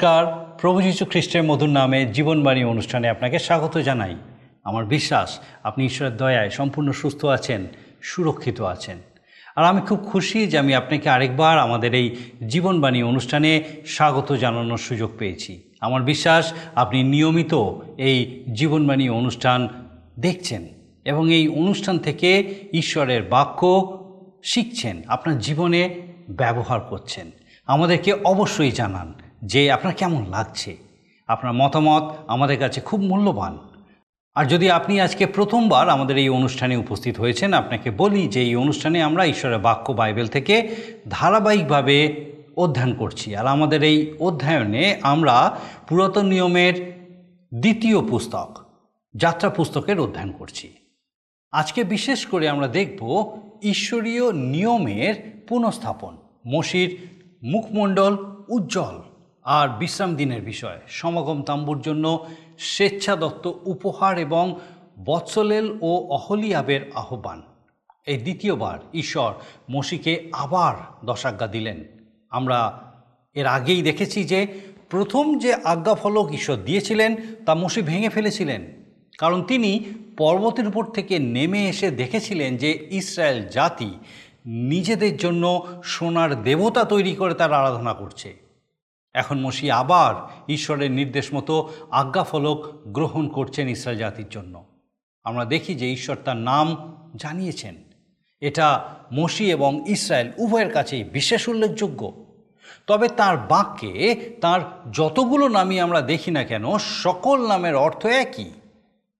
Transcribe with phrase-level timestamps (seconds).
[0.00, 4.16] নমস্কার। প্রভু যীশু খ্রিস্টের মধুর নামে জীবনবাণী অনুষ্ঠানে আপনাকে স্বাগত জানাই।
[4.64, 7.66] আমার বিশ্বাস, আপনি ঈশ্বরের দয়ায় সম্পূর্ণ সুস্থ আছেন,
[8.02, 8.96] সুরক্ষিত আছেন।
[9.56, 12.16] আর আমি খুব খুশি যে আমি আপনাকে আরেকবার আমাদের এই
[12.48, 17.54] জীবনবাণী অনুষ্ঠানে স্বাগত জানানোর সুযোগ পেয়েছি। আমার বিশ্বাস, আপনি নিয়মিত
[17.98, 19.68] এই জীবনবাণী অনুষ্ঠান
[20.18, 20.66] দেখছেন
[21.04, 23.98] এবং এই অনুষ্ঠান থেকে ঈশ্বরের বাক্য
[24.44, 27.30] শিখছেন, আপনার জীবনে ব্যবহার করছেন।
[27.66, 30.76] আমাদেরকে অবশ্যই জানান। যে আপনার কেমন লাগছে,
[31.26, 33.58] আপনার মতামত আমাদের কাছে খুব মূল্যবান।
[34.34, 39.02] আর যদি আপনি আজকে প্রথমবার আমাদের এই অনুষ্ঠানে উপস্থিত হয়েছেন, আপনাকে বলি যে এই অনুষ্ঠানে
[39.02, 40.68] আমরা ঈশ্বরের বাক্য বাইবেল থেকে
[41.08, 42.24] ধারাবাহিকভাবে
[42.56, 47.00] অধ্যয়ন করছি। আর আমাদের এই অধ্যয়নে আমরা পুরাতন নিয়মের
[47.54, 48.58] দ্বিতীয় পুস্তক,
[49.16, 50.72] যাত্রা পুস্তকের অধ্যয়ন করছি।
[51.52, 57.08] আজকে বিশেষ করে আমরা দেখব ঈশ্বরীয় নিয়মের পুনঃস্থাপন, মসির
[57.42, 58.16] মুখমণ্ডল
[58.48, 59.09] উজ্জ্বল।
[59.50, 62.26] আর বিশ্রাম দিনের বিষয়। সমাগম তাম্বুর জন্য
[62.58, 64.58] স্বেচ্ছাদত্ত উপহার এবং
[65.04, 67.42] বৎসলেল ও অহলিয়াবের আহ্বান।
[68.06, 69.32] এই দ্বিতীয়বার ঈশ্বর
[69.70, 71.84] মসিকে আবার দশাজ্ঞা দিলেন।
[72.30, 72.82] আমরা
[73.34, 74.46] এর আগেই দেখেছি যে,
[74.90, 78.66] প্রথম যে আজ্ঞাফলক ঈশ্বর দিয়েছিলেন তা মসি ভেঙে ফেলেছিলেন।
[79.18, 79.84] কারণ তিনি
[80.16, 83.90] পর্বতের উপর থেকে নেমে এসে দেখেছিলেন যে, ইসরায়েল জাতি
[84.46, 88.49] নিজেদের জন্য সোনার দেবতা তৈরি করে তার আরাধনা করছে।
[89.14, 90.14] এখন মসি আবার
[90.50, 94.64] ঈশ্বরের নির্দেশ মতো আজ্ঞাফলক গ্রহণ করছেন ইসরায়েল জাতির জন্য।
[95.24, 97.74] আমরা দেখি যে ঈশ্বর তার নাম জানিয়েছেন।
[98.40, 102.26] এটা মসি এবং ইসরায়েল উভয়ের কাছেই বিশেষ উল্লেখযোগ্য।
[102.86, 104.60] তবে তার বাক্যে তার
[104.92, 108.50] যতগুলো নামই আমরা দেখি না কেন, সকল নামের অর্থ একই।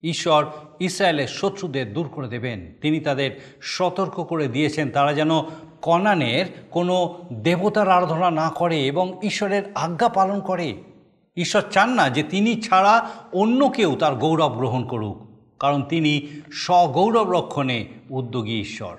[0.03, 0.47] ঈশ্বর
[0.81, 5.31] ইসরায়েলের শত্রুদের দূর করে দেবেন। তিনি তাদের সতর্ক করে দিয়েছেন। তারা যেন
[5.83, 10.75] কনানের কোনো দেবতার আরাধনা না করে এবং ঈশ্বরের আজ্ঞা পালন করে।
[11.37, 17.31] ঈশ্বর চান না যে তিনি ছাড়া অন্য কেউ তার গৌরব গ্রহণ করুক, কারণ তিনি স্বগৌরব
[17.31, 18.97] রক্ষণে উদ্যোগী ঈশ্বর।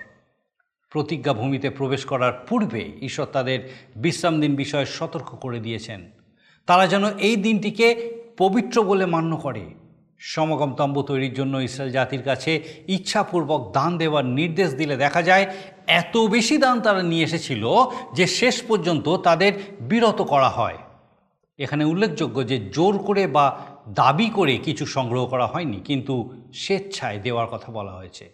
[0.89, 6.11] প্রতিজ্ঞা ভূমিতে প্রবেশ করার পূর্বে ঈশ্বর তাদের বিশ্রাম দিন বিষয়ে সতর্ক করে দিয়েছেন।
[6.65, 9.80] তারা যেন এই দিনটিকে পবিত্র বলে মান্য করে।
[10.21, 15.45] সমাগম তম্বু তৈরির জন্য ইসরায়েল জাতির কাছে ইচ্ছাপূর্বক দান দেওয়ার নির্দেশ দিলে দেখা যায়
[15.87, 17.63] এত বেশি দান তারা নিয়ে এসেছিল
[18.13, 20.77] যে শেষ পর্যন্ত তাদের বিরত করা হয়।
[21.59, 27.47] এখানে উল্লেখযোগ্য যে জোর করে বা দাবি করে কিছু সংগ্রহ করা হয়নি, কিন্তু স্বেচ্ছায় দেওয়ার
[27.47, 28.25] কথা বলা হয়েছে।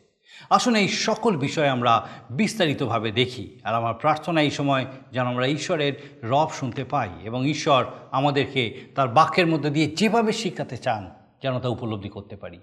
[0.49, 5.93] আসুন এই সকল বিষয়ে আমরা বিস্তারিতভাবে দেখি, আর আমার প্রার্থনা এই সময় যেন আমরা ঈশ্বরের
[6.23, 8.63] রব শুনতে পাই এবং ঈশ্বর আমাদেরকে
[8.95, 12.59] তার বাক্যের মধ্যে দিয়ে যেভাবে শিখাতে চান যেন তা উপলব্ধি করতে পারি।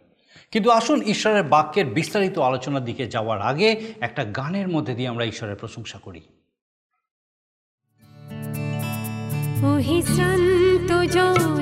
[0.51, 5.57] কিন্তু আসুন ঈশ্বরের বাক্যের বিস্তারিত আলোচনার দিকে যাওয়ার আগে একটা গানের মধ্যে দিয়ে আমরা ঈশ্বরের
[5.57, 6.21] প্রশংসা করি।
[11.13, 11.55] জন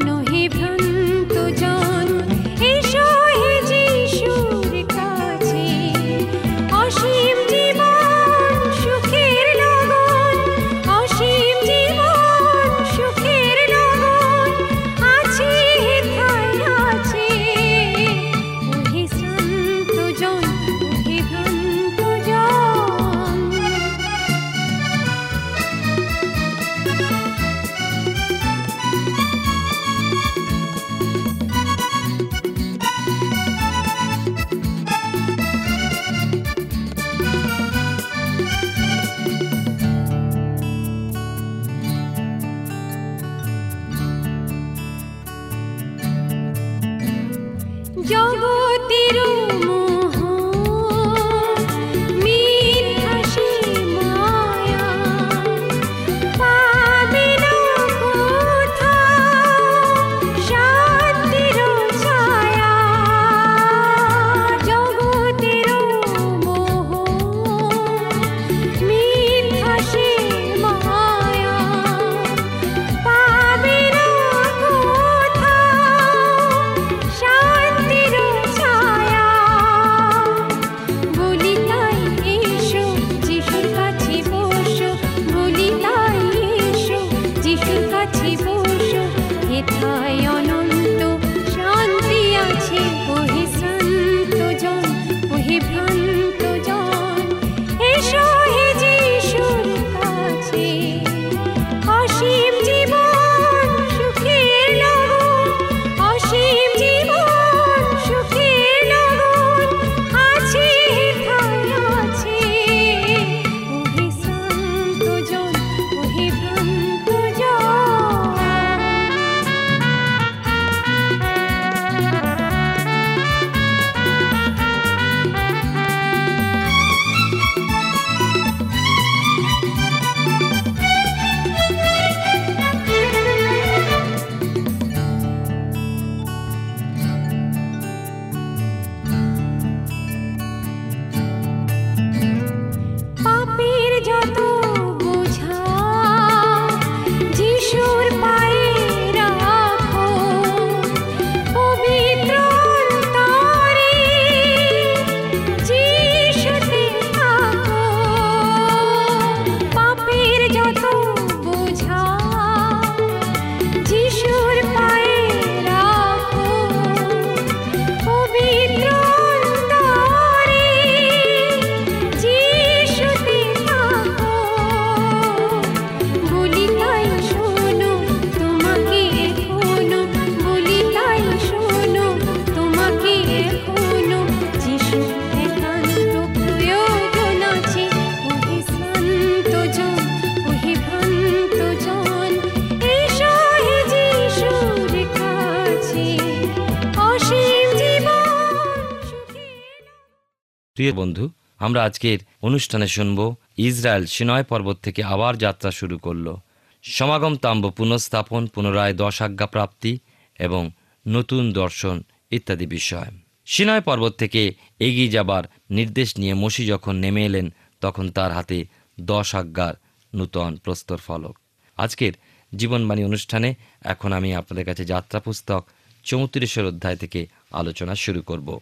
[200.75, 201.29] প্রিয় বন্ধু,
[201.59, 206.37] আমরা আজকের অনুষ্ঠানে শুনব ইসরায়েল সিনয় পর্বত থেকে আবার যাত্রা শুরু করল।
[206.83, 209.99] সমাগম তাম্ব পুনঃস্থাপন, পুনরায় দশাজ্ঞা প্রাপ্তি
[210.39, 210.71] এবং
[211.09, 213.11] নতুন দর্শন ইত্যাদি বিষয়।
[213.47, 218.65] সিনয় পর্বত থেকে এগিয়ে যাবার নির্দেশ নিয়ে মসি যখন নেমে এলেন, তখন তার হাতে
[219.01, 219.75] দশ আজ্ঞার
[220.15, 221.39] নূতন প্রস্তর ফলক।
[221.77, 222.13] আজকের
[222.57, 225.67] জীবনবাণী অনুষ্ঠানে এখন আমি আপনাদের কাছে যাত্রা পুস্তক
[226.05, 228.59] চৌত্রিশের অধ্যায় থেকে আলোচনা শুরু করব।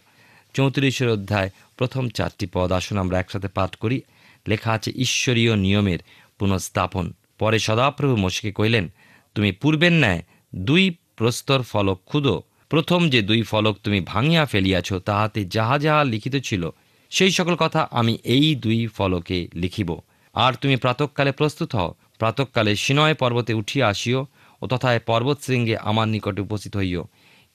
[0.53, 4.01] চৌত্রিশের অধ্যায় প্রথম চারটি পদ, আসুন আমরা একসাথে পাঠ করি।
[4.47, 5.99] লেখা আছে, ঈশ্বরীয় নিয়মের
[6.39, 8.91] পুনঃস্থাপন। পরে সদাপ্রভু মশিকে কইলেন
[9.35, 10.23] তুমি পূর্বের ন্যায়
[10.55, 16.35] দুই প্রস্তর ফলক খুদো। প্রথম যে দুই ফলক তুমি ভাঙিয়া ফেলিয়াছ, তাহাতে যাহা যাহা লিখিত
[16.35, 16.69] ছিল,
[17.09, 19.99] সেই সকল কথা আমি এই দুই ফলকে লিখিব।
[20.33, 24.25] আর তুমি প্রাতকালে প্রস্তুত হও। প্রাতকালে সিনয় পর্বতে উঠিয়া আসিও
[24.61, 27.07] ও তথায় পর্বত শৃঙ্গে আমার নিকটে উপস্থিত হইও।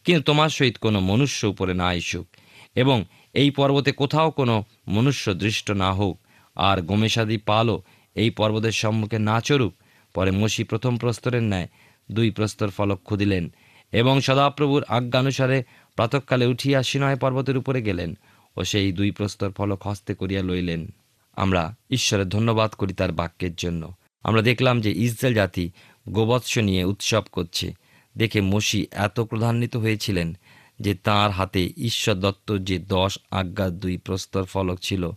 [0.04, 2.26] কিন্তু তোমার সহিত কোনো মনুষ্য উপরে না আসুক
[2.74, 6.18] এবং এই পর্বতে কোথাও কোনো মনুষ্য দৃষ্ট না হোক।
[6.56, 7.82] আর গমেশাদি পালও
[8.14, 9.74] এই পর্বতের সম্মুখে না চড়ুক।
[10.14, 11.68] পরে মসি প্রথম প্রস্তরের ন্যায়
[12.10, 13.48] দুই প্রস্তর ফলক খুদিলেন
[13.92, 15.64] এবং সদাপ্রভুর আজ্ঞানুসারে
[15.94, 18.18] প্রাতকালে উঠিয়া সিনয় পর্বতের উপরে গেলেন
[18.56, 20.94] ও সেই দুই প্রস্তর ফলক হস্তে করিয়া লইলেন।
[21.36, 25.70] আমরা ঈশ্বরের ধন্যবাদ করি তার বাক্যের জন্য। আমরা দেখলাম যে ইসরায়েল জাতি
[26.08, 27.74] গোবৎস নিয়ে উৎসব করছে।
[28.16, 30.36] দেখে মসি এত ক্রধান্বিত হয়েছিলেন
[30.80, 35.10] যে তার হাতে ঈশ্বর দত্ত যে দশ আজ্ঞার দুই প্রস্তর ফলক ছিল,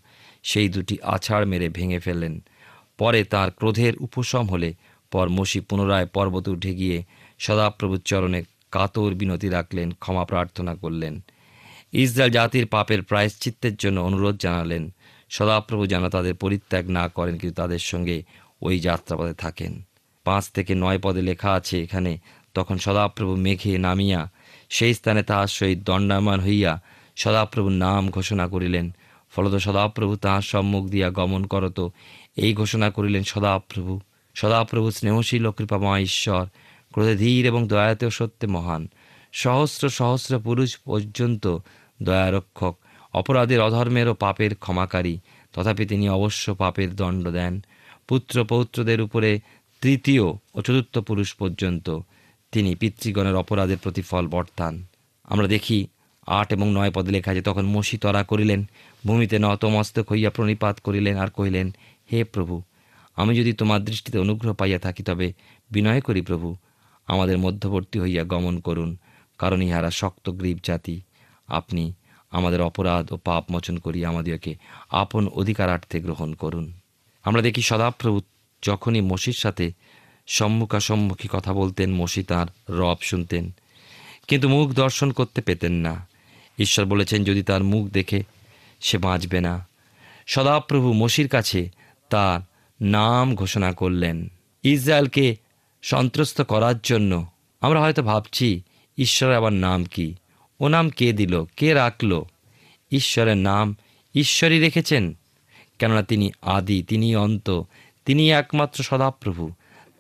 [0.44, 2.44] সেই দুটি আছাড় মেরে ভেঙে ফেললেন।
[2.98, 4.74] পরে তার ক্রোধের উপশম হলে
[5.12, 7.04] পর মসি পুনরায় পর্বত উঠে গিয়ে
[7.40, 11.22] সদাপ্রভুর চরণে কাতর বিনতি রাখলেন, ক্ষমা প্রার্থনা করলেন।
[11.92, 14.94] ইসরায়েল জাতির পাপের প্রায়শ্চিত্তের জন্য অনুরোধ জানালেন
[15.30, 18.18] সদাপ্রভু যেন তাদের পরিত্যাগ না করেন, কিন্তু তাদের সঙ্গে
[18.62, 19.72] ওই যাত্রাপথে থাকেন।
[20.26, 22.18] পাঁচ থেকে নয় পদে লেখা আছে এখানে,
[22.54, 24.22] তখন সদাপ্রভু মেঘে নামিয়া
[24.70, 26.74] সেই স্থানে তাহার সহিত দণ্ডায়মান হইয়া
[27.16, 28.86] সদাপ্রভুর নাম ঘোষণা করিলেন।
[29.34, 31.80] ফলত সদাপ্রভু তাহার সম্মুখ দিয়া গমন করত।
[32.38, 33.94] এই ঘোষণা করিলেন সদাপ্রভু
[34.36, 36.44] সদাপ্রভু স্নেহশীল ও কৃপাময় ঈশ্বর,
[36.94, 38.88] ক্রোধে ধীর এবং দয়াতেও সত্যে মহান।
[39.34, 41.44] সহস্র সহস্র পুরুষ পর্যন্ত
[42.04, 42.76] দয়ারক্ষক
[43.14, 45.18] অপরাধের অধর্মের ও পাপের ক্ষমাকারী,
[45.54, 47.62] তথাপি তিনি অবশ্য পাপের দণ্ড দেন।
[48.08, 49.40] পুত্র পৌত্রদের উপরে
[49.82, 50.24] তৃতীয়
[50.56, 52.00] ও চতুর্থ পুরুষ পর্যন্ত
[52.52, 54.86] তিনি পিতৃগণের অপরাধের প্রতিফল বর্তান।
[55.26, 55.88] আমরা দেখি
[56.28, 58.66] আট এবং নয় পদে লেখা আছে, তখন মসি তরা করিলেন,
[59.08, 61.72] ভূমিতে নতমস্তক হইয়া প্রণিপাত করিলেন আর কহিলেন,
[62.12, 62.62] হে প্রভু,
[63.16, 65.34] আমি যদি তোমার দৃষ্টিতে অনুগ্রহ পাইয়া থাকি তবে
[65.72, 66.56] বিনয় করি প্রভু,
[67.08, 68.98] আমাদের মধ্যবর্তী হইয়া গমন করুন,
[69.38, 71.02] কারণ ইহারা শক্ত গ্রীব জাতি।
[71.48, 71.94] আপনি
[72.32, 74.56] আমাদের অপরাধ ও পাপ মোচন করিয়া আমাদেরকে
[74.90, 76.66] আপন অধিকারার্থে গ্রহণ করুন।
[77.26, 78.22] আমরা দেখি সদাপ্রভু
[78.64, 79.72] যখনই মসির সাথে
[80.28, 82.48] সম্মুখাসম্মুখী কথা বলতেন, মসি তাঁর
[82.80, 83.52] রব শুনতেন,
[84.28, 86.08] কিন্তু মুখ দর্শন করতে পেতেন না।
[86.60, 88.24] ঈশ্বর বলেছেন, যদি তার মুখ দেখে
[88.80, 89.68] সে বাঁচবে না।
[90.28, 91.70] সদাপ্রভু মসির কাছে
[92.10, 92.40] তার
[92.82, 94.28] নাম ঘোষণা করলেন,
[94.64, 95.36] ইসরায়েলকে
[95.82, 97.26] সন্ত্রস্ত করার জন্য।
[97.62, 98.62] আমরা হয়তো ভাবছি,
[98.98, 100.16] ঈশ্বরের আবার নাম কি?
[100.60, 101.44] ও নাম কে দিল?
[101.58, 102.24] কে রাখল?
[102.92, 103.76] ঈশ্বরের নাম
[104.16, 105.14] ঈশ্বরই রেখেছেন।
[105.80, 107.62] কেননা তিনি আদি তিনি অন্ত
[108.06, 109.52] তিনি একমাত্র সদাপ্রভু।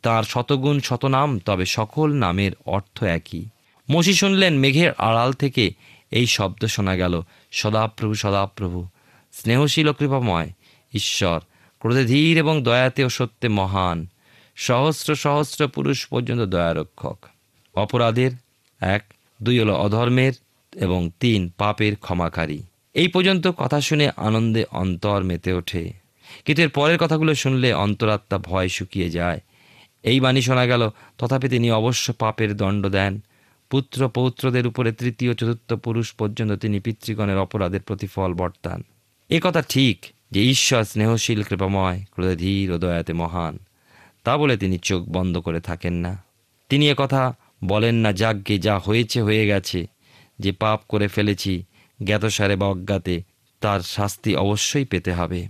[0.01, 3.45] তার শতগুণ শতনাম, তবে সকল নামের অর্থ একই।
[3.91, 5.71] মসি শুনলেন, মেঘের আড়াল থেকে
[6.11, 8.87] এই শব্দ শোনা গেল, সদাপ্রভু সদাপ্রভু,
[9.31, 10.49] স্নেহশীল ও কৃপাময়,
[10.93, 11.39] ঈশ্বর,
[11.79, 14.07] ক্রোধে ধীর এবং দয়াতে ও সত্যে মহান,
[14.55, 17.25] সহস্র সহস্র পুরুষ পর্যন্ত দয়ারক্ষক।
[17.75, 18.31] অপরাধের
[18.79, 19.13] এক,
[19.43, 20.33] দুই হলো অধর্মের
[20.75, 25.93] এবং তিন পাপের ক্ষমাকারী। এই পর্যন্ত কথা শুনে আনন্দে অন্তর মেতে ওঠে।
[26.45, 29.39] কিন্তু এর পরের কথাগুলো শুনলে অন্তরাত্মা ভয় শুকিয়ে যায়।
[30.03, 33.19] এই বাণী শোনা গেল, তথাপি তিনি অবশ্য পাপের দণ্ড দেন।
[33.69, 38.83] পুত্র পৌত্রদের উপরে তৃতীয় চতুর্থ পুরুষ পর্যন্ত তিনি পিতৃগণের অপরাধের প্রতিফল বর্তান।
[39.29, 43.59] এ কথা ঠিক যে ঈশ্বর স্নেহশীল, কৃপাময় ক্রোধে ধীর ও দয়াতে মহান।
[44.23, 46.23] তা বলে তিনি চোখ বন্ধ করে থাকেন না।
[46.69, 47.33] তিনি কথা
[47.63, 49.87] বলেন না, যাজ্ঞে যা হয়েছে হয়ে গেছে।
[50.39, 51.63] যে পাপ করে ফেলেছি,
[52.03, 53.23] জ্ঞাতসারে বা অজ্ঞাতে,
[53.59, 55.47] তার শাস্তি অবশ্যই পেতে হবে।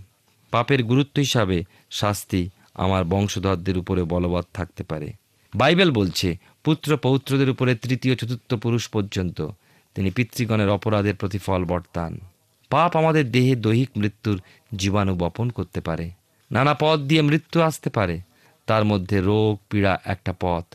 [0.51, 5.13] পাপের গুরুত্ব হিসাবে শাস্তি আমার বংশধরদের উপরে বলবৎ থাকতে পারে।
[5.55, 9.47] বাইবেল বলছে, পুত্র পৌত্রদের উপরে তৃতীয়, চতুর্থ পুরুষ পর্যন্ত
[9.95, 12.19] তিনি পিতৃগণের অপরাধের প্রতিফল বর্তান।
[12.69, 14.41] পাপ আমাদের দেহে দৈহিক মৃত্যুর
[14.75, 16.11] জীবাণু বপন করতে পারে।
[16.51, 18.19] নানা পথ দিয়ে মৃত্যু আসতে পারে।
[18.65, 20.65] তার মধ্যে রোগ, পীড়া একটা পথ।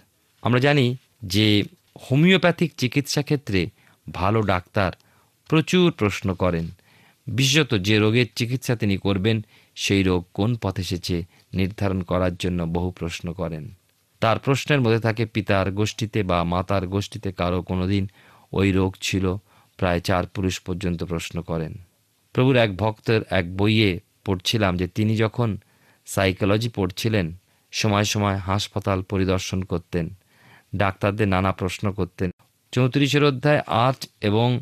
[0.42, 1.62] আমরা জানি যে
[2.10, 3.70] হোমিওপ্যাথিক চিকিৎসা ক্ষেত্রে
[4.12, 4.92] ভালো ডাক্তার
[5.48, 6.68] প্রচুর প্রশ্ন করেন।
[7.26, 9.44] বিশেষত যে রোগের চিকিৎসা তিনি করবেন,
[9.74, 13.74] সেই রোগ কোন পথ এসেছে নির্ধারণ করার জন্য বহু প্রশ্ন করেন।
[14.20, 18.10] তার প্রশ্নের মধ্যে থাকে, পিতার গোষ্ঠীতে বা মাতার গোষ্ঠীতে কারও কোনো দিন
[18.52, 19.36] ওই রোগ ছিল?
[19.76, 21.78] প্রায় চার পুরুষ পর্যন্ত প্রশ্ন করেন।
[22.32, 25.58] প্রভুর এক ভক্তের এক বইয়ে পড়ছিলাম যে তিনি যখন
[26.06, 27.34] সাইকোলজি পড়ছিলেন,
[27.70, 30.14] সময় সময় হাসপাতাল পরিদর্শন করতেন,
[30.76, 32.30] ডাক্তারদের নানা প্রশ্ন করতেন।
[32.74, 34.60] চৌত্রিশের অধ্যায় আট এবং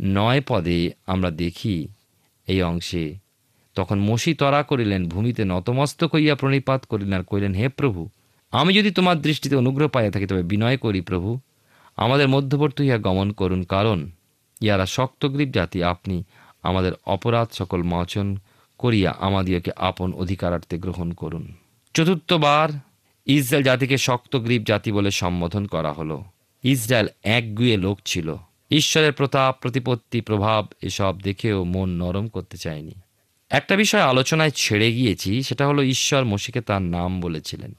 [0.00, 1.88] নয় পদে আমরা দেখি
[2.46, 3.14] এই অংশে,
[3.74, 8.08] তখন মসি তরা করিলেন, ভূমিতে নতমস্তক হইয়া প্রণিপাত করিলেন আর কহিলেন, হে প্রভু,
[8.50, 11.38] আমি যদি তোমার দৃষ্টিতে অনুগ্রহ পাইয়া থাকি, তবে বিনয় করি প্রভু।
[11.96, 14.10] আমাদের মধ্যবর্তী হইয়া গমন করুন, কারণ
[14.60, 16.24] ইহারা শক্তগ্রীব জাতি, আপনি
[16.62, 18.36] আমাদের অপরাধ সকল মোচন
[18.78, 21.44] করিয়া আমাদিওকে আপন অধিকারার্থে গ্রহণ করুন।
[21.94, 22.68] চতুর্থবার
[23.26, 26.24] ইসরায়েল জাতিকে শক্তগ্রীব জাতি বলে সম্বোধন করা হলো।
[26.62, 28.36] ইসরায়েল একগুয়ে লোক ছিল।
[28.70, 32.92] ঈশ্বরের প্রতাপ, প্রতিপত্তি, প্রভাব এসব দেখেও মন নরম করতে চায়নি।
[33.50, 37.76] একটা বিষয় আলোচনায় ছেড়ে গিয়েছি, সেটা হলো ঈশ্বর মসিকে তার নাম বলেছিলেন।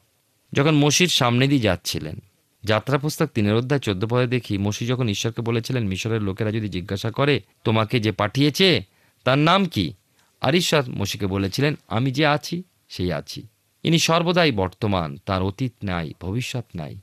[0.54, 2.20] যখন মসির সামনে দিয়ে যাচ্ছিলেন
[2.64, 7.12] যাত্রা পুস্তক তিনের অধ্যায় চোদ্দ পদে দেখি মসি যখন ঈশ্বরকে বলেছিলেন, মিশরের লোকেরা যদি জিজ্ঞাসা
[7.12, 8.82] করে, তোমাকে যে পাঠিয়েছে,
[9.24, 9.94] তার নাম কি?
[10.42, 13.48] আর ঈশ্বর মসিকে বলেছিলেন, আমি যে আছি, সেই আছি।
[13.84, 16.96] ইনি সর্বদাই বর্তমান, তার অতীত নাই, ভবিষ্যৎ নাই।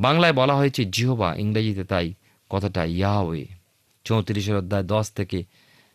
[0.00, 2.06] বাংলায় বলা হয়েছে জিহবা ইংরেজিতে তাই
[2.50, 3.42] কথাটা ইয়াওয়ে
[4.06, 5.38] চৌত্রিশের অধ্যায় দশ থেকে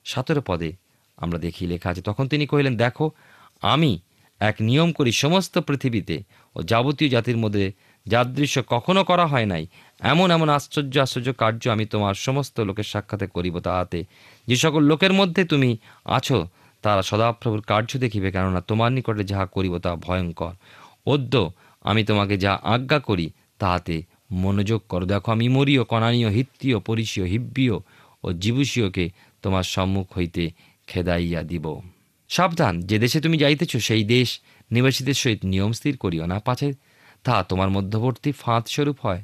[0.06, 0.70] সতেরো পদে
[1.18, 3.06] আমরা দেখি লেখা আছে, তখন তিনি কহিলেন, দেখো,
[3.74, 3.92] আমি
[4.42, 6.16] এক নিয়ম করি সমস্ত পৃথিবীতে
[6.56, 7.66] ও যাবতীয় জাতির মধ্যে
[8.06, 9.64] যাদৃশ্য কখনো করা হয় নাই,
[10.12, 14.00] এমন এমন আশ্চর্য আশ্চর্য কার্য আমি তোমার সমস্ত লোকের সাক্ষাতে করিব। তাহাতে
[14.48, 15.70] যে সকল লোকের মধ্যে তুমি
[16.18, 16.38] আছো,
[16.84, 20.54] তারা সদাপ্রভুর কার্য দেখিবে, কেননা তোমার নিকটে যাহা করিব তা ভয়ঙ্কর।
[21.14, 21.34] অদ্য
[21.90, 27.76] আমি তোমাকে যা আজ্ঞা করি তাহাতে মনোযোগ করো। দেখো, আমি মরীয় কনানীয় হিত্তীয় পরিসীয় হিব্বীয়
[28.24, 29.10] ও জীবুষীয়কে
[29.42, 30.52] তোমার সম্মুখ হইতে
[30.88, 31.82] খেদাইয়া দিব।
[32.30, 34.40] সাবধান, যে দেশে তুমি যাইতেছ, সেই দেশ
[34.72, 36.74] নিবাসীদের সহিত নিয়ম স্থির করিও না। পাছে
[37.24, 39.24] তা তোমার মধ্যবর্তী ফাঁদ স্বরূপ হয়।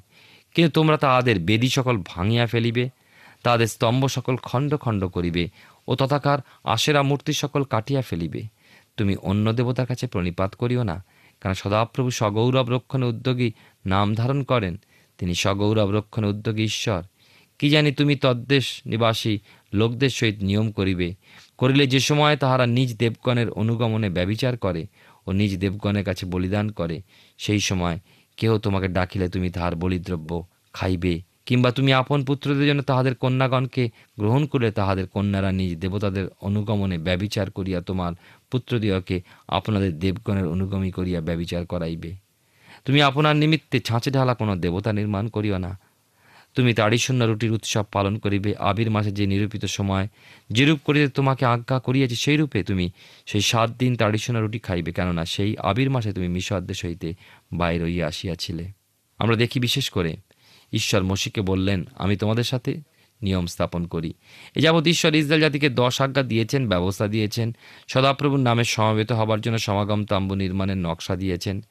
[0.53, 2.89] কিন্তু তোমরা তাহাদের বেদি সকল ভাঙিয়া ফেলিবে,
[3.43, 5.49] তাহাদের স্তম্ভ সকল খণ্ড খণ্ড করিবে
[5.87, 8.43] ও তথাকার আশেরা মূর্তি সকল কাটিয়া ফেলিবে।
[8.97, 11.03] তুমি অন্য দেবতার কাছে প্রণিপাত করিও না।
[11.41, 13.51] কারণ সদাপ্রভু সগৌরব রক্ষণে উদ্যোগী
[13.85, 14.77] নাম ধারণ করেন,
[15.17, 17.01] তিনি সগৌরব রক্ষণে উদ্যোগী ঈশ্বর।
[17.59, 19.39] কি জানি তুমি তদ্দেশ নিবাসী
[19.73, 21.15] লোকদের সহিত নিয়ম করিবে।
[21.57, 24.87] করিলে যে সময় তাহারা নিজ দেবগণের অনুগমনে ব্যবিচার করে
[25.27, 27.01] ও নিজ দেবগণের কাছে বলিদান করে,
[27.37, 27.99] সেই সময়
[28.37, 30.29] কেহ তোমাকে ডাকিলে তুমি তাহার বলিদ্রব্য
[30.73, 36.97] খাইবে। কিংবা তুমি আপন পুত্রদের জন্য তাহাদের কন্যাগণকে গ্রহণ করলে তাহাদের কন্যারা নিজ দেবতাদের অনুগমনে
[36.97, 38.13] ব্যবিচার করিয়া তোমার
[38.51, 42.15] পুত্রদিওকে আপনাদের দেবগণের অনুগমী করিয়া ব্যবিচার করাইবে।
[42.85, 45.79] তুমি আপনার নিমিত্তে ছাঁচে ঢালা কোনো দেবতা নির্মাণ করিও না।
[46.55, 50.07] তুমি তাড়ি শূন্য রুটির উৎসব পালন করিবে। আবির মাসে যে নিরূপিত সময়
[50.49, 52.89] যেরূপ করিতে তোমাকে আজ্ঞা করিয়াছে সেই রূপে তুমি
[53.25, 57.13] সেই সাত দিন তাড়ি শূন্য রুটি খাইবে। কেননা সেই আবির মাসে তুমি মিশর দেশ হইতে
[57.53, 58.71] বাইর হইয়া আসিয়াছিলে।
[59.17, 60.15] আমরা দেখি বিশেষ করে
[60.73, 62.81] ঈশ্বর মসিকে বললেন, আমি তোমাদের সাথে
[63.21, 64.13] নিয়ম স্থাপন করি।
[64.55, 67.55] এ যাবৎ ঈশ্বর ইসরায়েল জাতিকে দশ আজ্ঞা দিয়েছেন, ব্যবস্থা দিয়েছেন,
[67.87, 71.61] সদাপ্রভুর নামে সমবেত হবার জন্য সমাগম তাম্বু নির্মাণের নকশা দিয়েছেন,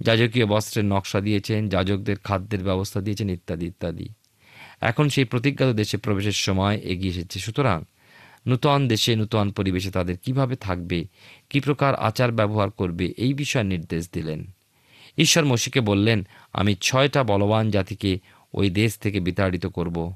[0.00, 4.08] যাজকীয় বস্ত্রের নকশা দিয়েছেন, যাজকদের খাদ্যের ব্যবস্থা দিয়েছেন, ইত্যাদি ইত্যাদি।
[4.80, 7.82] এখন সেই প্রতিজ্ঞাত দেশে প্রবেশের সময় এগিয়ে এসেছে। সুতরাং
[8.46, 11.04] নূতন দেশে, নূতন পরিবেশে তাদের কীভাবে থাকবে,
[11.50, 14.44] কি প্রকার আচার ব্যবহার করবে, এই বিষয়ে নির্দেশ দিলেন।
[15.18, 18.18] ঈশ্বর মসিকে বললেন, আমি ছয়টা বলবান জাতিকে
[18.54, 20.12] ওই দেশ থেকে বিতাড়িত করব।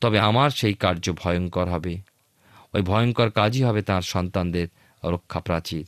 [0.00, 1.98] তবে আমার সেই কার্য ভয়ঙ্কর হবে।
[2.74, 4.68] ওই ভয়ঙ্কর কাজই হবে তার সন্তানদের
[5.04, 5.86] রক্ষা প্রাচীর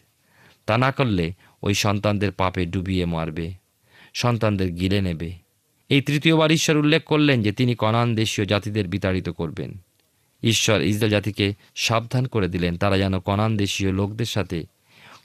[0.66, 3.52] তা না করলে ওই সন্তানদের পাপে ডুবিয়ে মারবে,
[4.14, 5.32] সন্তানদের গিলে নেবে।
[5.88, 9.78] এই তৃতীয়বার ঈশ্বর উল্লেখ করলেন যে তিনি কনান দেশীয় জাতিদের বিতাড়িত করবেন।
[10.42, 14.64] ঈশ্বর ইসরায়েল জাতিকে সাবধান করে দিলেন, তারা যেন কনান দেশীয় লোকদের সাথে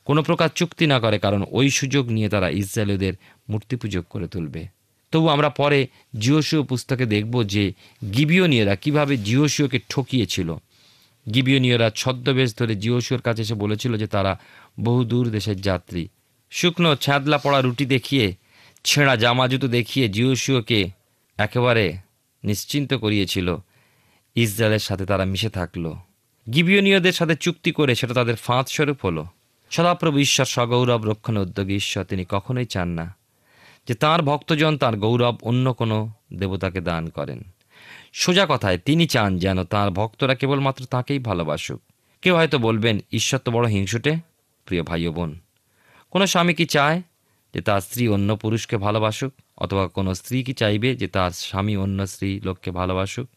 [0.06, 3.14] কোনো প্রকার চুক্তি না করে, কারণ ওই সুযোগ নিয়ে তারা ইসরায়েলদের
[3.50, 4.68] মূর্তি পূজক করে তুলবে।
[5.12, 5.88] তবু আমরা পরে
[6.20, 7.74] জিওসিও পুস্তকে দেখব যে
[8.18, 10.56] গিবিয়নীয়রা কীভাবে জিওসিওকে ঠকিয়েছিল।
[11.34, 14.40] গিবিয়নীয়রা ছদ্মবেশ ধরে জিওসিওর কাছে এসে বলেছিল যে তারা
[14.80, 16.08] বহু দূর দেশের যাত্রী।
[16.52, 18.36] শুকনো ছ্যাদলা পড়া রুটি দেখিয়ে,
[18.84, 20.90] ছেঁড়া জামা জুতো দেখিয়ে জিওসিওকে
[21.38, 21.98] একেবারে
[22.44, 23.58] নিশ্চিন্ত করিয়েছিল।
[24.36, 25.94] ইসরায়েলের সাথে তারা মিশে থাকল।
[26.54, 29.26] গিবিয়নীয়দের সাথে চুক্তি করে সেটা তাদের ফাঁদ স্বরূপ হলো।
[29.72, 33.19] সদাপ্রভু ঈশ্বর সগৌরব রক্ষণে উদ্যোগী ঈশ্বর, তিনি কখনোই চান না।
[33.90, 37.44] যে তাঁর ভক্তজন, তার গৌরব অন্য কোনো দেবতাকে দান করেন।
[38.14, 41.82] সোজা কথায়, তিনি চান যেন তাঁর ভক্তরা কেবলমাত্র তাঁকেই ভালোবাসুক।
[42.22, 44.16] কেউ হয়তো বলবেন, ঈশ্বর তো বড় হিংসুটে,
[44.66, 45.40] প্রিয় ভাই ও বোন।
[46.12, 47.02] কোনো স্বামী কি চায়
[47.54, 52.08] যে তার স্ত্রী অন্য পুরুষকে ভালোবাসুক, অথবা কোনো স্ত্রী কি চাইবে যে তার স্বামী অন্য
[52.08, 53.28] স্ত্রী লোককে ভালোবাসুক?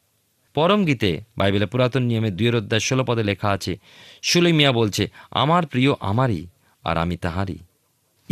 [0.54, 3.78] পরম গীতে, বাইবেলের পুরাতন নিয়মে দুয়ের অধ্যায় ষোলো পদে লেখা আছে
[4.23, 6.47] সুলাই মিয়া বলছে, আমার প্রিয় আমারই,
[6.85, 7.59] আর আমি তাহারই।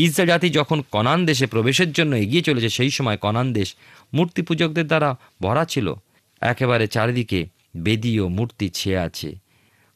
[0.00, 3.75] ইসরায়েল জাতি যখন কনান দেশে প্রবেশের জন্য এগিয়ে চলেছে, সেই সময় কনান দেশ
[4.14, 5.95] মূর্তি পূজকদের দ্বারা ভরা ছিল।
[6.40, 9.35] একেবারে চারিদিকে বেদি ও মূর্তি ছেয়ে আছে।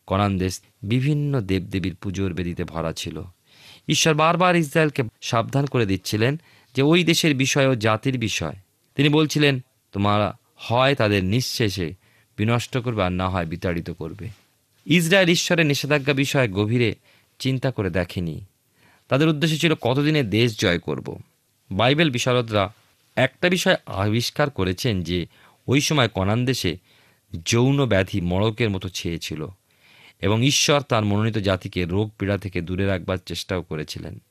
[0.06, 3.22] কনান দেশ বিভিন্ন দেবদেবীর পুজোর বেদিতে ভরা ছিল।
[3.88, 6.40] ঈশ্বর বারবার ইসরায়েলকে সাবধান করে দিচ্ছিলেন
[6.76, 8.54] যে ওই দেশের বিষয় ও জাতির বিষয়।
[8.94, 9.60] তিনি বলছিলেন,
[9.92, 11.94] তোমরা হয় তাদের নিঃশেষে,
[12.36, 14.28] বিনষ্ট করবে আর না হয় বিতাড়িত করবে।
[14.86, 16.94] ইসরায়েল ঈশ্বরের নিষেধাজ্ঞা বিষয়ে গভীরে
[17.38, 18.44] চিন্তা করে দেখেনি।
[19.14, 21.18] তাদের উদ্দেশ্য ছিল কতদিনে দেশ জয় করব।
[21.70, 22.72] বাইবেল বিশারদরা
[23.16, 25.26] একটা বিষয় আবিষ্কার করেছেন যে,
[25.66, 26.78] ওই সময় কনান দেশে
[27.44, 29.46] যৌন ব্যাধি মড়কের মতো ছেয়েছিল
[30.20, 34.22] এবং ঈশ্বর তার মনোনীত জাতিকে রোগ পীড়া থেকে দূরে রাখবার চেষ্টাও করেছিলেন।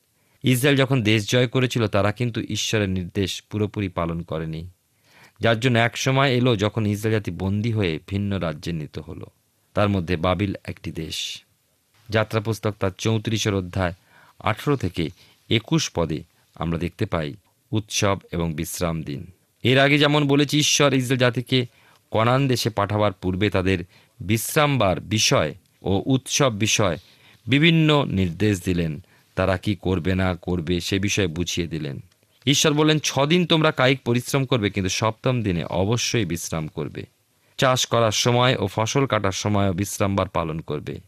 [0.42, 4.68] ইসরায়েল যখন দেশ জয় করেছিল, তারা কিন্তু ঈশ্বরের নির্দেশ পুরোপুরি পালন করেনি।
[5.40, 9.26] যার জন্য এক সময় এলো যখন ইসরায়েল জাতি বন্দী হয়ে ভিন্ন রাজ্যে নিত হলো।
[9.74, 11.42] তার মধ্যে বাবিল একটি দেশ।
[12.08, 13.92] যাত্রা পুস্তক তার চৌত্রিশের অধ্যায়
[14.44, 15.08] আঠেরো থেকে
[15.50, 16.22] একুশ পদে
[16.54, 17.34] আমরা দেখতে পাই
[17.72, 19.26] উৎসব এবং বিশ্রাম দিন।
[19.62, 21.66] এর আগে যেমন বলেছি, ঈশ্বর ইসরায়েল জাতিকে
[22.10, 23.84] কনান দেশে পাঠাবার পূর্বে তাদের
[24.20, 26.96] বিশ্রামবার বিষয় ও উৎসব বিষয়
[27.46, 29.04] বিভিন্ন নির্দেশ দিলেন।
[29.34, 32.00] তারা কি করবে না করবে সে বিষয়ে বুঝিয়ে দিলেন।
[32.46, 37.06] ঈশ্বর বললেন, ছদিন তোমরা কায়িক পরিশ্রম করবে, কিন্তু সপ্তম দিনে অবশ্যই বিশ্রাম করবে।
[37.58, 41.00] চাষ করার সময় ও ফসল কাটার সময়ও বিশ্রামবার পালন করবে।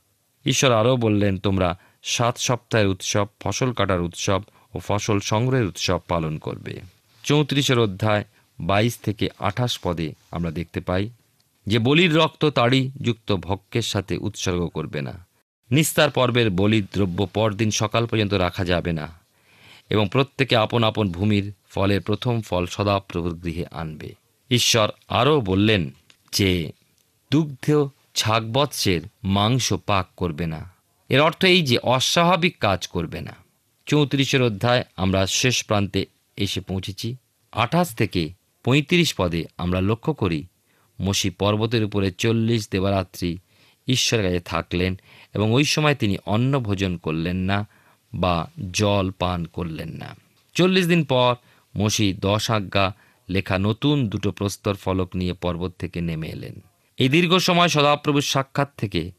[0.46, 4.42] ঈশ্বর আরও বললেন, তোমরা সাত সপ্তাহের উৎসব, ফসল কাটার উৎসব
[4.74, 6.80] ও ফসল সংগ্রহের উৎসব পালন করবে।
[7.22, 8.24] চৌত্রিশের অধ্যায়,
[8.60, 11.10] বাইশ থেকে আঠাশ পদে আমরা দেখতে পাই,
[11.66, 15.26] যে বলির রক্ত তাড়ি যুক্ত ভক্কের সাথে উৎসর্গ করবে না।
[15.70, 19.18] নিস্তার পর্বের বলির দ্রব্য পরদিন সকাল পর্যন্ত রাখা যাবে না
[19.90, 24.14] এবং প্রত্যেকে আপন আপন ভূমির ফলের প্রথম ফল সদাপ্রভুর গৃহে আনবে।
[24.50, 25.90] ঈশ্বর আরও বললেন
[26.32, 26.72] যে,
[27.30, 30.75] দুগ্ধ ছাগবৎসের মাংস পাক করবে না।
[31.08, 33.36] এর অর্থ এই যে অস্বাভাবিক কাজ করবে না।
[33.86, 37.16] চৌত্রিশের অধ্যায় আমরা শেষ প্রান্তে এসে পৌঁছেছি।
[37.52, 38.32] আঠাশ থেকে
[38.64, 40.46] পঁয়ত্রিশ পদে আমরা লক্ষ্য করি
[41.00, 43.38] মসি পর্বতের উপরে চল্লিশ দেবারাত্রি
[43.88, 45.00] ঈশ্বরের কাছে থাকলেন
[45.34, 47.68] এবং ওই সময় তিনি অন্ন ভোজন করলেন না
[48.14, 50.16] বা জল পান করলেন না।
[50.54, 51.34] চল্লিশ দিন পর
[51.76, 52.94] মসি দশ আজ্ঞা
[53.28, 56.60] লেখা নতুন দুটো প্রস্তর ফলক নিয়ে পর্বত থেকে নেমে এলেন।
[56.98, 59.10] এই দীর্ঘ সময় সদাপ্রভুর সাক্ষাৎ থেকে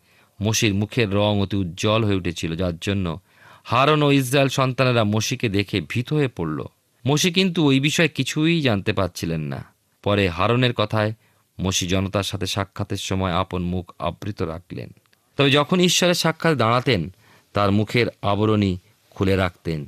[0.42, 3.20] মসির মুখের রং অতি উজ্জ্বল হয়ে উঠেছিল, যার জন্য
[3.64, 6.66] হারন ও ইসরায়েল সন্তানেরা মসিকে দেখে ভীত হয়ে পড়ল।
[7.08, 9.66] মসি কিন্তু ওই বিষয়ে কিছুই জানতে পারছিলেন না।
[10.04, 11.14] পরে হারনের কথায়
[11.62, 14.90] মসি জনতার সাথে সাক্ষাতের সময় আপন মুখ আবৃত রাখলেন।
[15.38, 17.14] তবে যখন ঈশ্বরের সাক্ষাৎ দাঁড়াতেন,
[17.54, 18.78] তার মুখের আবরণী
[19.10, 19.86] খুলে রাখতেন।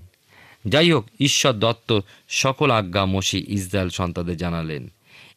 [0.67, 4.91] যাই হোক, ঈশ্বর দত্ত সকল আজ্ঞা মসি ইসরায়েল সন্তানদের জানালেন।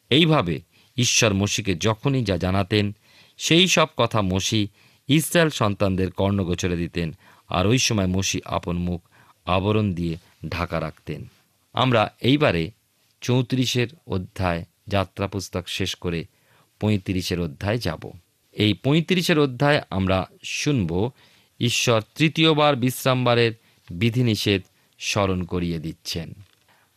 [0.09, 0.61] এইভাবে
[0.97, 2.95] ঈশ্বর মসিকে যখনই যা জানাতেন,
[3.37, 4.67] সেই সব কথা মসি
[5.07, 7.11] ইসরায়েল সন্তানদের কর্ণগোচরে দিতেন,
[7.49, 9.01] আর ওই সময় মসি আপন মুখ
[9.45, 10.17] আবরণ দিয়ে
[10.49, 11.25] ঢাকা রাখতেন।
[11.73, 12.71] আমরা এইবারে
[13.21, 16.25] চৌত্রিশের অধ্যায় যাত্রা পুস্তক শেষ করে
[16.79, 18.11] পঁয়ত্রিশের অধ্যায় যাব।
[18.53, 21.09] এই পঁয়ত্রিশের অধ্যায় আমরা শুনব,
[21.59, 23.51] ঈশ্বর তৃতীয়বার বিশ্রামবারের
[23.91, 24.61] বিধিনিষেধ
[24.99, 26.33] স্মরণ করিয়ে দিচ্ছেন।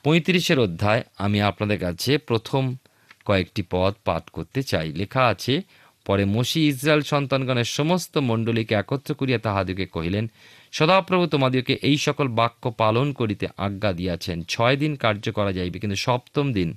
[0.02, 2.76] পঁয়ত্রিশের অধ্যায় আমি আপনাদের কাছে প্রথম
[3.24, 5.62] কয়েকটি পদ পাঠ করতে চাই। লেখা আছে
[6.06, 10.30] পরে মসি ইসরায়েল সন্তানগণের সমস্ত মণ্ডলীকে একত্র করিয়া তাহাদিকে কহিলেন,
[10.72, 15.96] সদাপ্রভু তোমাদিওকে এই সকল বাক্য পালন করিতে আজ্ঞা দিয়াছেন। ছয় দিন কার্য করা যাইবে, কিন্তু
[15.96, 16.76] সপ্তম দিন।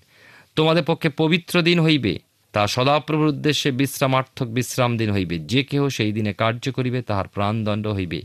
[0.56, 2.20] তোমাদের পক্ষে পবিত্র দিন হইবে।
[2.54, 7.88] তা সদাপ্রভুর উদ্দেশ্যে বিশ্রামার্থক বিশ্রাম দিন হইবে। যে কেহ সেই দিনে কার্য করিবে, তাহার প্রাণদণ্ড
[7.88, 8.22] হইবে।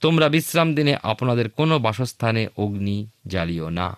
[0.00, 3.96] তোমরা বিশ্রাম দিনে আপনাদের কোনো বাসস্থানে অগ্নি জ্বালিও না।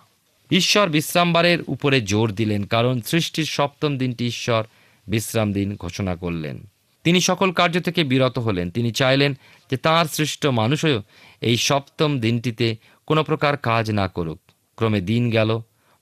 [0.51, 4.63] ঈশ্বর বিশ্রামবারের উপরে জোর দিলেন, কারণ সৃষ্টির সপ্তম দিনটি ঈশ্বর
[5.07, 6.67] বিশ্রাম দিন ঘোষণা করলেন।
[7.03, 9.37] তিনি সকল কার্য থেকে বিরত হলেন। তিনি চাইলেন
[9.71, 11.03] যে তাঁর সৃষ্ট মানুষও
[11.41, 14.39] এই সপ্তম দিনটিতে কোনো প্রকার কাজ না করুক।
[14.75, 15.59] ক্রমে দিন গেল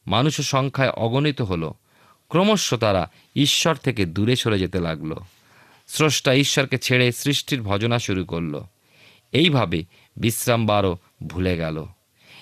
[0.07, 1.73] মানুষের সংখ্যায় অগণিত হলো।
[2.29, 5.15] ক্রমশ তারা ঈশ্বর থেকে দূরে সরে যেতে লাগল।
[5.87, 8.61] স্রষ্টা ঈশ্বরকে ছেড়ে সৃষ্টির ভজনা শুরু করল।
[9.31, 9.83] এইভাবে
[10.17, 11.85] বিশ্রামবারও ভুলে গেল।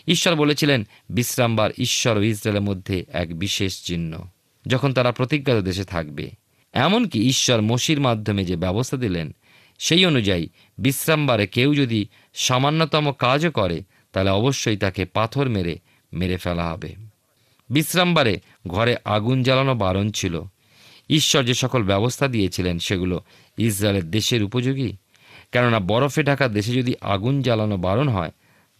[0.07, 4.29] ঈশ্বর বলেছিলেন, বিশ্রামবার ঈশ্বর ও ইসরায়েলের মধ্যে এক বিশেষ চিহ্ন,
[4.67, 6.31] যখন তারা প্রতিজ্ঞাত দেশে থাকবে।
[6.77, 9.35] এমনকি ঈশ্বর মসির মাধ্যমে যে ব্যবস্থা দিলেন,
[9.79, 15.79] সেই অনুযায়ী বিশ্রামবারে কেউ যদি সামান্যতম কাজও করে, তাহলে অবশ্যই তাকে পাথর মেরে
[16.13, 16.95] মেরে ফেলা হবে।
[17.69, 20.41] বিশ্রামবারে ঘরে আগুন জ্বালানো বারণ ছিল।
[21.09, 23.21] ঈশ্বর যে সকল ব্যবস্থা দিয়েছিলেন, সেগুলো
[23.57, 24.93] ইসরায়েলের দেশের উপযোগী।
[25.51, 28.31] কেননা বরফে ঢাকা দেশে যদি আগুন জ্বালানো বারণ হয়,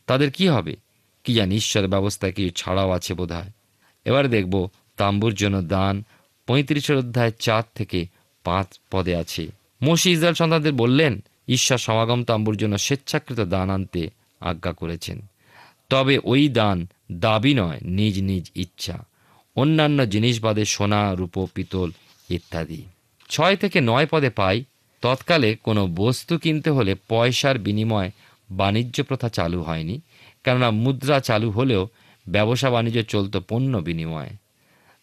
[0.05, 0.75] তাদের কি হবে?
[1.23, 3.51] কি জানি ঈশ্বরের ব্যবস্থায় কিছু ছাড়াও আছে বোধ হয়
[4.05, 6.03] এবারে দেখব তাম্বুর জন্য দান
[6.47, 8.07] পঁয়ত্রিশের অধ্যায় চার থেকে
[8.43, 9.47] পাঁচ পদে আছে।
[9.83, 14.09] মসি ইসরায়েল সন্তানদের বললেন ঈশ্বর সমাগম তাম্বুর জন্য স্বেচ্ছাকৃত দান আনতে
[14.41, 15.21] আজ্ঞা করেছেন।
[15.89, 19.05] তবে ওই দান দাবি নয়, নিজ নিজ ইচ্ছা।
[19.55, 21.91] অন্যান্য জিনিস বাদে সোনা, রূপো, পিতল
[22.29, 22.81] ইত্যাদি।
[23.29, 24.63] ছয় থেকে নয় পদে পাই,
[25.01, 28.11] তৎকালে কোনো বস্তু কিনতে হলে পয়সার বিনিময়
[28.51, 30.01] বাণিজ্য প্রথা চালু হয়নি,
[30.43, 31.87] কেননা মুদ্রা চালু হলেও
[32.29, 34.46] ব্যবসা বাণিজ্য চলত পণ্য বিনিময়ে।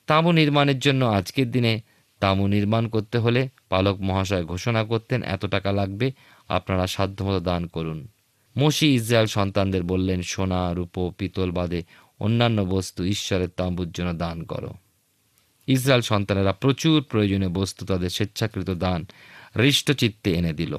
[0.07, 1.81] তাঁবু নির্মাণের জন্য আজকের দিনে
[2.21, 6.13] তাঁবু নির্মাণ করতে হলে পালক মহাশয় ঘোষণা করতেন, এত টাকা লাগবে,
[6.49, 8.09] আপনারা সাধ্যমতো দান করুন।
[8.59, 11.83] মসি ইসরায়েল সন্তানদের বললেন, সোনা, রূপো, পিতল বাদে
[12.21, 14.75] অন্যান্য বস্তু ঈশ্বরের তাঁবুর জন্য দান করো।
[15.67, 19.07] ইসরায়েল সন্তানেরা প্রচুর প্রয়োজনীয় বস্তু তাদের স্বেচ্ছাকৃত দান
[19.57, 20.79] হৃষ্টচিত্তে এনে দিল।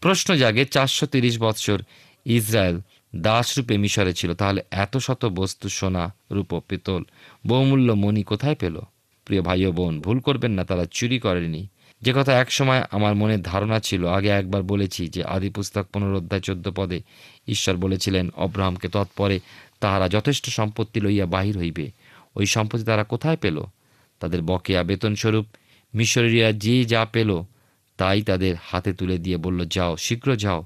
[0.00, 1.82] প্রশ্ন জাগে, চারশো তিরিশ বৎসর
[2.24, 2.80] ইসরায়েল
[3.16, 7.02] দাসরূপে মিশরে ছিল। তাহলে এত শত বস্তু সোনা, রূপ, পিতল,
[7.46, 8.80] বহুমূল্য মণি কোথায় পেল?
[9.24, 11.66] প্রিয় ভাই ও বোন, ভুল করবেন না, তারা চুরি করেনি।
[12.02, 16.40] যে কথা একসময় আমার মনে ধারণা ছিল, আগে একবার বলেছি যে আদি পুস্তক পনেরো অধ্যায়
[16.40, 17.00] চোদ্দ পদে
[17.48, 19.40] ঈশ্বর বলেছিলেন, অব্রাহামকে তৎপরে
[19.80, 21.90] তাহারা যথেষ্ট সম্পত্তি লইয়া বাহির হইবে।
[22.36, 23.62] ওই সম্পত্তি তারা কোথায় পেল?
[24.20, 25.46] তাদের বকেয়া বেতনস্বরূপ
[25.94, 27.42] মিশরীরা যে যা পেল,
[27.96, 30.64] তাই তাদের হাতে তুলে দিয়ে বলল, যাও, শীঘ্র যাও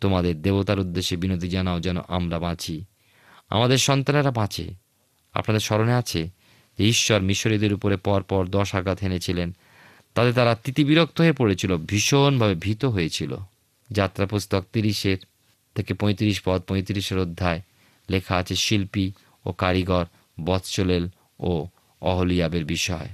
[0.00, 2.84] তোমাদের দেবতার উদ্দেশ্যে বিনতি জানাও যেন আমরা বাঁচি।
[3.48, 4.74] আমাদের সন্তানেরা বাঁচে।
[5.32, 6.30] আপনাদের স্মরণে আছে
[6.78, 9.56] যে ঈশ্বর মিশরীদের উপরে পর পর দশ আঘাত এনেছিলেন।
[10.14, 13.36] তাতে তারা তিতিবিরক্ত হয়ে পড়েছিল, ভীষণভাবে ভীত হয়েছিল।
[13.90, 15.18] যাত্রা পুস্তক তিরিশের
[15.74, 17.62] থেকে পঁয়ত্রিশ পদ, পঁয়ত্রিশের অধ্যায়
[18.10, 19.12] লেখা আছে শিল্পী
[19.44, 20.04] ও কারিগর
[20.44, 21.08] বৎসলেল
[21.40, 21.66] ও
[22.00, 23.08] অহলিয়াবের বিষয়।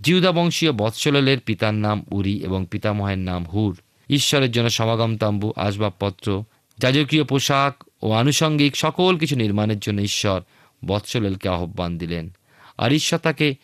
[0.00, 3.78] জিউদা বংশীয় বৎসলেলের পিতার নাম উরি এবং পিতামহের নাম হুর।
[4.10, 6.44] ঈশ্বরের জন্য সমাগম তাম্বু, আসবাবপত্র,
[6.78, 10.40] যাজকীয় পোশাক ও আনুষঙ্গিক সকল কিছু নির্মাণের জন্য ঈশ্বর
[10.84, 12.30] বৎসলেলকে আহ্বান দিলেন।
[12.78, 13.54] আর ঈশ্বর তাকে,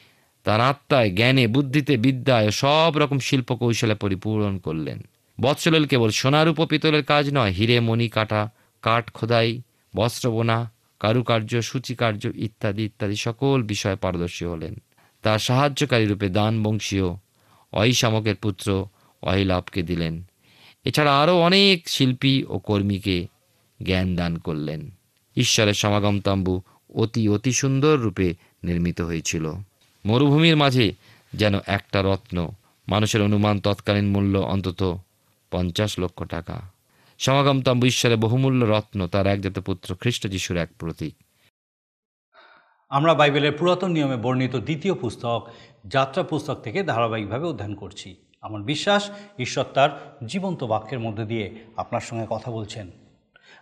[0.44, 5.00] তার আত্মায়, জ্ঞানে, বুদ্ধিতে, বিদ্যায় সব রকম শিল্প কৌশলে পরিপূরণ করলেন।
[5.40, 8.48] বৎসলেল কেবল সোনার উপ পিতলের কাজ নয়, হিরে, মণি, কাটা,
[8.82, 9.62] কাঠ, খোদাই
[9.96, 14.74] বস্ত্র বোনা কারুকার্য, সূচিকার্য ইত্যাদি ইত্যাদি সকল বিষয়ে পারদর্শী হলেন।
[15.22, 17.14] তার সাহায্যকারী রূপে দান বংশীয়
[17.72, 18.86] অহিশামকের পুত্র
[19.22, 20.24] অহিলাভকে দিলেন।
[20.84, 23.26] এছাড়া আরও অনেক শিল্পী ও কর্মীকে
[23.82, 24.90] জ্ঞান দান করলেন।
[25.36, 26.62] ঈশ্বরের সমাগম তাম্বু
[26.94, 29.52] অতি অতি সুন্দর রূপে নির্মিত হয়েছিল।
[30.06, 30.92] মরুভূমির মাঝে
[31.34, 32.48] যেন একটা রত্ন
[32.88, 34.98] মানুষের অনুমান তৎকালীন মূল্য অন্তত
[35.50, 36.70] পঞ্চাশ লক্ষ টাকা।
[37.18, 41.14] সমাগম তাম্বু ঈশ্বরের বহুমূল্য রত্ন তার একজাত পুত্র খ্রিস্ট যিশুর এক প্রতীক।
[42.88, 45.48] আমরা বাইবেলের পুরাতন নিয়মে বর্ণিত দ্বিতীয় পুস্তক
[45.86, 52.00] যাত্রা পুস্তক থেকে ধারাবাহিকভাবে অধ্যয়ন করছি। আমার বিশ্বাস ঈশ্বর তার জীবন্ত বাক্যের মধ্যে দিয়ে আপনার
[52.00, 52.90] সঙ্গে কথা বলছেন।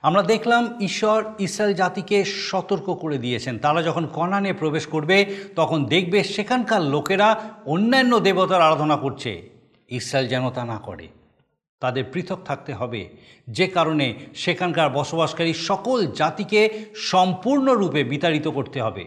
[0.03, 6.25] আমরা দেখলাম ঈশ্বর ইসরায়েল জাতিকে সতর্ক করে দিয়েছেন। তারা যখন কনানে প্রবেশ করবে, তখন দেখবে
[6.25, 9.51] সেখানকার লোকেরা অন্যান্য দেবতার আরাধনা করছে।
[9.89, 11.09] ইসরায়েল যেন তা না করে।
[11.81, 13.09] তাদের পৃথক থাকতে হবে।
[13.51, 19.07] যে কারণে সেখানকার বসবাসকারী সকল জাতিকে সম্পূর্ণরূপে বিতাড়িত করতে হবে।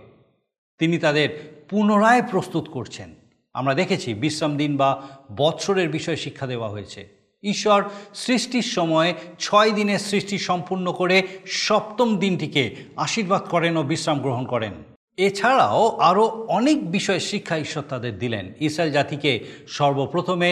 [0.78, 3.25] তিনি তাদের পুনরায় প্রস্তুত করছেন।
[3.56, 4.90] আমরা দেখেছি বিশ্রাম দিন বা
[5.38, 7.02] বৎসরের বিষয়ে শিক্ষা দেওয়া হয়েছে।
[7.44, 7.80] ঈশ্বর
[8.14, 14.74] সৃষ্টির সময় ছয় দিনের সৃষ্টি সম্পূর্ণ করে সপ্তম দিনটিকে আশীর্বাদ করেন ও বিশ্রাম গ্রহণ করেন।
[15.18, 19.32] এছাড়াও আরও অনেক বিষয়ে শিক্ষা ঈশ্বর তাদের দিলেন। ইসরায়েল জাতিকে
[19.68, 20.50] সর্বপ্রথমে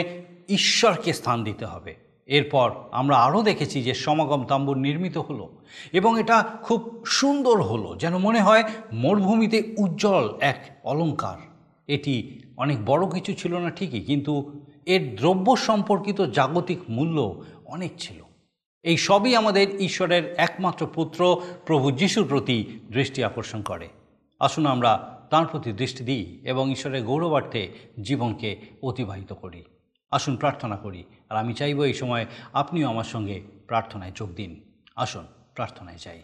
[0.50, 5.46] ঈশ্বরকে স্থান দিতে হবে। এরপর আমরা আরও দেখেছি যে সমাগম তাম্বুর নির্মিত হলো
[5.94, 8.64] এবং এটা খুব সুন্দর হলো, যেন মনে হয়
[8.94, 11.40] মরুভূমিতে উজ্জ্বল এক অলঙ্কার
[11.88, 18.24] এটি অনেক বড় কিছু ছিল না ঠিকই, কিন্তু এর দ্রব্য সম্পর্কিত জাগতিক মূল্য অনেক ছিল।
[18.84, 23.90] এই সবই আমাদের ঈশ্বরের একমাত্র পুত্র প্রভু যিশুর প্রতি দৃষ্টি আকর্ষণ করে।
[24.40, 27.70] আসুন আমরা তাঁর প্রতি দৃষ্টি দিই এবং ঈশ্বরের গৌরবার্থে
[28.02, 29.64] জীবনকে অতিবাহিত করি।
[30.12, 34.62] আসুন প্রার্থনা করি, আর আমি চাইব এই সময় আপনিও আমার সঙ্গে প্রার্থনায় যোগ দিন।
[34.96, 36.22] আসুন, প্রার্থনায় যাই।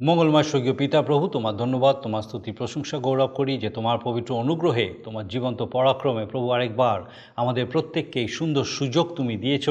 [0.00, 4.86] মঙ্গলময় স্বর্গীয় পিতা প্রভু তোমার ধন্যবাদ, তোমার স্তুতি, প্রশংসা গৌরব করি যে তোমার পবিত্র অনুগ্রহে,
[5.04, 6.98] তোমার জীবন্ত পরাক্রমে প্রভু আরেকবার
[7.36, 9.66] আমাদের প্রত্যেককে এই সুন্দর সুযোগ তুমি দিয়েছ,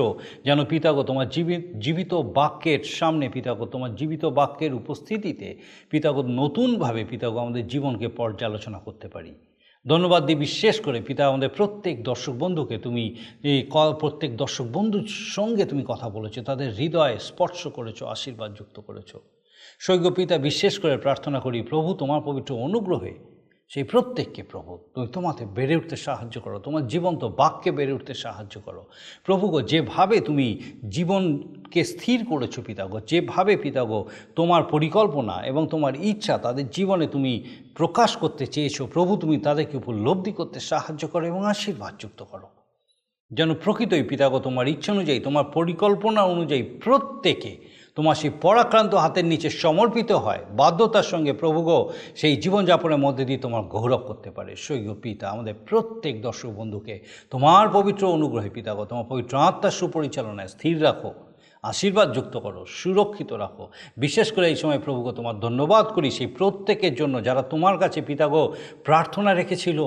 [0.48, 5.48] যেন পিতাগো তোমার জীবিত জীবিত বাক্যের সামনে, পিতাগো তোমার জীবিত বাক্যের উপস্থিতিতে,
[5.92, 9.32] পিতাগো নতুনভাবে পিতাগো আমাদের জীবনকে পর্যালোচনা করতে পারি।
[9.86, 13.04] ধন্যবাদ দিই বিশেষ করে পিতা আমাদের প্রত্যেক দর্শক বন্ধুকে, তুমি
[13.44, 13.60] এই
[14.00, 19.14] প্রত্যেক দর্শক বন্ধুর সঙ্গে তুমি কথা বলেছ, তাদের হৃদয়ে স্পর্শ করেছ, আশীর্বাদ যুক্ত করেছ।
[19.80, 23.14] সৈক্য পিতা বিশেষ করে প্রার্থনা করি, প্রভু, তোমার পবিত্র অনুগ্রহে
[23.70, 28.60] সেই প্রত্যেককে প্রভু, তুমি তোমাতে বেড়ে উঠতে সাহায্য করো, তোমার জীবন্ত বাক্যে বেড়ে উঠতে সাহায্য
[28.60, 28.86] করো।
[29.26, 36.38] প্রভু গো, যেভাবে তুমি জীবনকে স্থির করেছ পিতাগো, যেভাবে পিতাগো তোমার পরিকল্পনা এবং তোমার ইচ্ছা
[36.38, 37.44] তাদের জীবনে তুমি
[37.76, 42.48] প্রকাশ করতে চেয়েছো, প্রভু, তুমি তাদেরকে উপলব্ধি করতে সাহায্য করো এবং আশীর্বাদ যুক্ত করো।
[43.32, 49.50] যেন প্রকৃতই পিতাগো, তোমার ইচ্ছা অনুযায়ী, তোমার পরিকল্পনা অনুযায়ী প্রত্যেকে তোমার সেই পরাক্রান্ত হাতের নিচে
[49.50, 55.30] সমর্পিত হয়। বাধ্যতার সঙ্গে প্রভুগ সেই জীবনযাপনের মধ্যে দিয়ে তোমার গৌরব করতে পারে। সৈয় পিতা,
[55.30, 57.00] আমাদের প্রত্যেক দর্শক বন্ধুকে
[57.30, 61.14] তোমার পবিত্র অনুগ্রহে পিতাগ তোমার পবিত্র আত্মার সুপরিচালনায় স্থির রাখো।
[61.64, 63.66] আশীর্বাদ যুক্ত করো, সুরক্ষিত রাখো।
[64.04, 68.44] বিশেষ করে এই সময় প্রভুকে তোমার ধন্যবাদ করি, সেই প্রত্যেকের জন্য যারা তোমার কাছে পিতাগো
[68.88, 69.80] প্রার্থনা রেখেছিল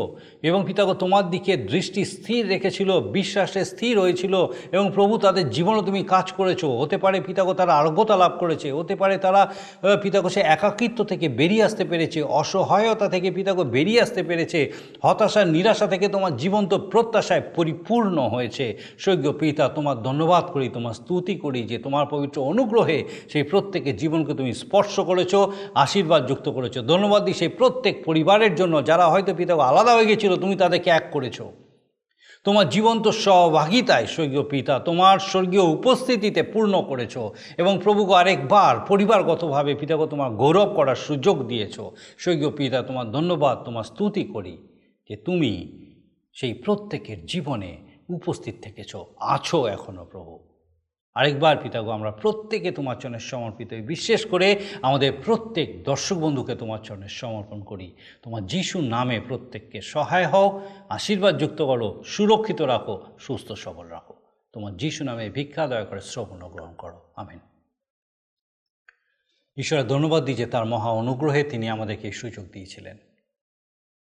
[0.49, 4.35] এবং পিতাগো তোমার দিকে দৃষ্টি স্থির রেখেছিল, বিশ্বাসে স্থির হয়েছিল
[4.77, 8.95] এবং প্রভু তাদের জীবনে তুমি কাজ করেছ। হতে পারে পিতাগো তারা আরোগ্যতা লাভ করেছে, হতে
[9.01, 9.43] পারে তারা
[10.03, 14.61] পিতাগো সে একাকিত্ব থেকে বেরিয়ে আসতে পেরেছে, অসহায়তা থেকে পিতাগো বেরিয়ে আসতে পেরেছে,
[15.05, 18.67] হতাশা, নিরাশা থেকে তোমার জীবন্ত প্রত্যাশায় পরিপূর্ণ হয়েছে।
[19.05, 24.35] সৈক্য পিতা, তোমার ধন্যবাদ করি, তোমার স্তুতি করি যে তোমার পবিত্র অনুগ্রহে সেই প্রত্যেকের জীবনকে
[24.35, 25.35] তুমি স্পর্শ করেছ,
[25.75, 30.37] আশীর্বাদ যুক্ত করেছ। ধন্যবাদ দিই সেই প্রত্যেক পরিবারের জন্য যারা হয়তো পিতা আলাদা হয়ে গেছিল,
[30.37, 31.41] তুমি তাদেরকে এক করেছ।
[32.45, 37.19] তোমার জীবন্ত সহভাগিতায় স্বর্গীয় পিতা তোমার স্বর্গীয় উপস্থিতিতে পূর্ণ করেছ
[37.57, 41.81] এবং প্রভুকে আরেকবার পরিবারগতভাবে পিতাকে তোমার গৌরব করার সুযোগ দিয়েছ।
[42.19, 44.69] স্বর্গীয় পিতা তোমার ধন্যবাদ, তোমার স্তুতি করি
[45.09, 45.83] যে তুমি
[46.33, 47.77] সেই প্রত্যেকের জীবনে
[48.09, 50.52] উপস্থিত থেকেছ। আছো এখনও প্রভু।
[51.15, 57.09] আরেকবার পিতাগো, আমরা প্রত্যেকে তোমার চরণে সমর্পিত। বিশেষ করে আমাদের প্রত্যেক দর্শক বন্ধুকে তোমার চরণে
[57.09, 63.87] সমর্পণ করি। তোমার যিশু নামে প্রত্যেককে সহায় হও, আশীর্বাদ যুক্ত করো, সুরক্ষিত রাখো, সুস্থ সবল
[63.87, 64.15] রাখো।
[64.53, 67.39] তোমার যিশু নামে ভিক্ষা দয়া করে শ্রবণ গ্রহণ করো। আমেন।
[69.57, 72.99] ঈশ্বরের ধন্যবাদ দিই যে তার মহা অনুগ্রহে তিনি আমাদেরকে এই সুযোগ দিয়েছিলেন।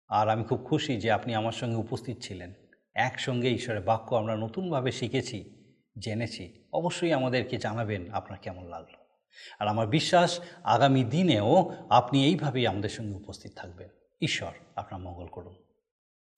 [0.07, 2.53] আর আমি খুব খুশি যে আপনি আমার সঙ্গে উপস্থিত ছিলেন।
[2.93, 5.58] একসঙ্গে ঈশ্বরের বাক্য আমরা নতুনভাবে শিখেছি।
[5.99, 8.93] জেনেছি, অবশ্যই আমাদেরকে জানাবেন আপনার কেমন লাগল।
[9.59, 13.89] আর আমার বিশ্বাস, আগামী দিনেও আপনি এইভাবেই আমাদের সঙ্গে উপস্থিত থাকবেন।
[14.21, 15.55] ঈশ্বর আপনার মঙ্গল করুন।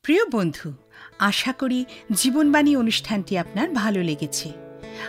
[0.01, 0.73] প্রিয় বন্ধু,
[1.19, 4.51] আশা করি জীবনবাণী অনুষ্ঠানটি আপনার ভালো লেগেছে।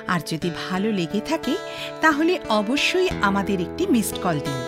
[0.07, 1.57] আর যদি ভালো লেগে থাকে,
[2.01, 4.63] তাহলে অবশ্যই আমাদের একটি মিসড কল দিন।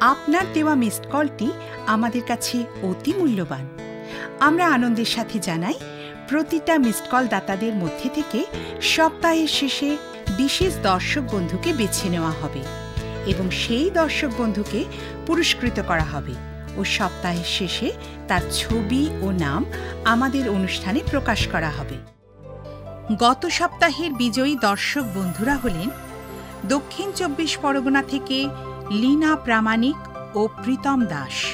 [0.00, 1.50] আপনার দেওয়া মিসড কলটি
[1.86, 3.68] আমাদের কাছে অতি মূল্যবান।
[4.40, 5.74] আমরা আনন্দের সাথে জানাই
[6.28, 8.44] প্রতিটা মিসড কল দাতাদের মধ্যে থেকে
[8.80, 9.96] সপ্তাহের শেষে
[10.36, 12.60] বিশেষ দর্শক বন্ধুকে বেছে নেওয়া হবে
[13.26, 14.84] এবং সেই দর্শক বন্ধুকে
[15.26, 16.34] পুরস্কৃত করা হবে
[16.76, 17.92] ও সপ্তাহের শেষে
[18.28, 19.64] তার ছবি ও নাম
[20.04, 21.94] আমাদের অনুষ্ঠানে প্রকাশ করা হবে।
[23.18, 25.88] গত সপ্তাহের বিজয়ী দর্শক বন্ধুরা হলেন
[26.68, 28.48] দক্ষিণ চব্বিশ পরগনা থেকে
[28.90, 29.96] লীনা প্রামাণিক
[30.36, 31.53] ও প্রীতম দাস।